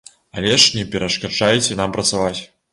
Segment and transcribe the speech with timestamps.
[0.39, 2.37] Але ж не перашкаджайце нам працаваць.